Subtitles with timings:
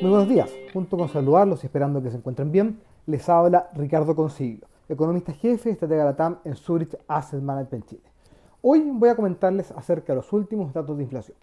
[0.00, 0.48] Muy buenos días.
[0.72, 5.70] Junto con saludarlos y esperando que se encuentren bien, les habla Ricardo Consiglio, economista jefe
[5.70, 8.02] de estratega Latam en Zurich Asset Management Chile.
[8.62, 11.36] Hoy voy a comentarles acerca de los últimos datos de inflación.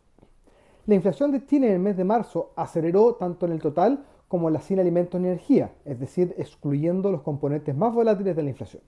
[0.85, 4.47] La inflación de Chile en el mes de marzo aceleró tanto en el total como
[4.47, 8.49] en la sin alimentos y energía, es decir, excluyendo los componentes más volátiles de la
[8.51, 8.83] inflación.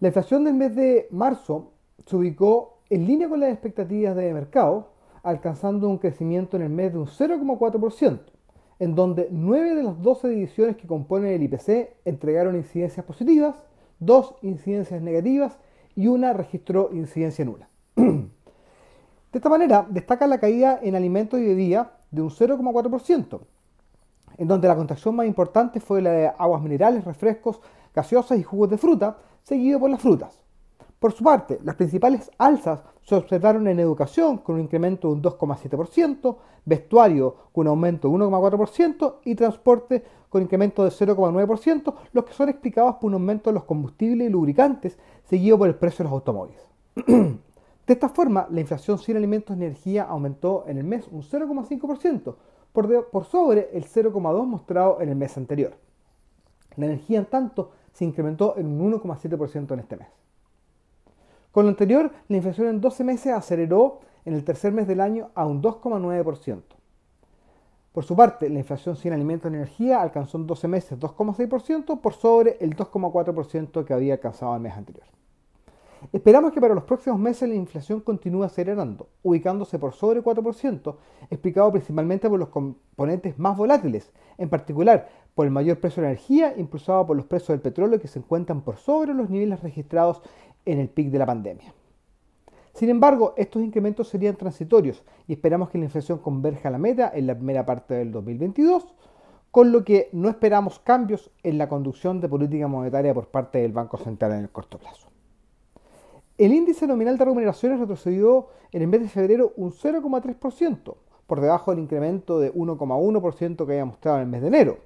[0.00, 1.72] La inflación del mes de marzo
[2.06, 4.88] se ubicó en línea con las expectativas de mercado,
[5.22, 8.20] alcanzando un crecimiento en el mes de un 0,4%,
[8.78, 13.54] en donde 9 de las 12 divisiones que componen el IPC entregaron incidencias positivas,
[14.00, 15.58] 2 incidencias negativas
[15.94, 17.68] y una registró incidencia nula.
[17.96, 23.40] De esta manera, destaca la caída en alimentos y bebidas de un 0,4%,
[24.36, 27.60] en donde la contracción más importante fue la de aguas minerales, refrescos,
[27.94, 30.41] gaseosas y jugos de fruta, seguido por las frutas.
[31.02, 35.20] Por su parte, las principales alzas se observaron en educación con un incremento de un
[35.20, 42.32] 2,7%, vestuario con un aumento de 1,4% y transporte con incremento de 0,9%, los que
[42.32, 46.04] son explicados por un aumento de los combustibles y lubricantes seguido por el precio de
[46.04, 46.62] los automóviles.
[46.94, 52.36] de esta forma, la inflación sin alimentos y energía aumentó en el mes un 0,5%,
[52.72, 55.72] por, por sobre el 0,2% mostrado en el mes anterior.
[56.76, 60.21] La energía, en tanto, se incrementó en un 1,7% en este mes.
[61.52, 65.30] Con lo anterior, la inflación en 12 meses aceleró en el tercer mes del año
[65.34, 66.62] a un 2,9%.
[67.92, 72.14] Por su parte, la inflación sin alimentos y energía alcanzó en 12 meses 2,6% por
[72.14, 75.04] sobre el 2,4% que había alcanzado el mes anterior.
[76.10, 80.96] Esperamos que para los próximos meses la inflación continúe acelerando, ubicándose por sobre 4%,
[81.30, 86.12] explicado principalmente por los componentes más volátiles, en particular por el mayor precio de la
[86.12, 90.22] energía impulsado por los precios del petróleo que se encuentran por sobre los niveles registrados
[90.64, 91.74] en el pic de la pandemia.
[92.74, 97.12] Sin embargo, estos incrementos serían transitorios y esperamos que la inflación converja a la meta
[97.14, 98.94] en la primera parte del 2022,
[99.50, 103.72] con lo que no esperamos cambios en la conducción de política monetaria por parte del
[103.72, 105.08] Banco Central en el corto plazo.
[106.38, 110.94] El índice nominal de remuneraciones retrocedió en el mes de febrero un 0,3%,
[111.26, 114.78] por debajo del incremento de 1,1% que había mostrado en el mes de enero.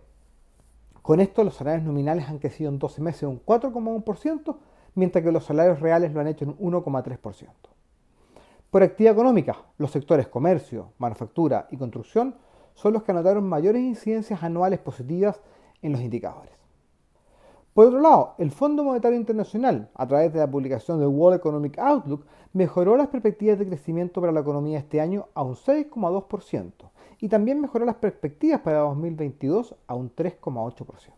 [1.03, 4.57] Con esto, los salarios nominales han crecido en 12 meses un 4,1%,
[4.97, 7.49] mientras que los salarios reales lo han hecho en 1,3%.
[8.71, 12.35] Por actividad económica, los sectores comercio, manufactura y construcción
[12.75, 15.41] son los que anotaron mayores incidencias anuales positivas
[15.83, 16.53] en los indicadores.
[17.73, 21.79] Por otro lado, el Fondo Monetario Internacional, a través de la publicación del World Economic
[21.79, 22.25] Outlook,
[22.55, 26.73] mejoró las perspectivas de crecimiento para la economía este año a un 6,2%
[27.21, 31.16] y también mejoró las perspectivas para 2022 a un 3,8%.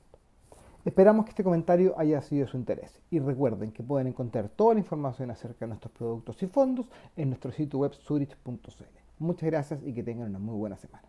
[0.88, 4.72] Esperamos que este comentario haya sido de su interés y recuerden que pueden encontrar toda
[4.72, 8.84] la información acerca de nuestros productos y fondos en nuestro sitio web zurich.cl.
[9.18, 11.06] Muchas gracias y que tengan una muy buena semana.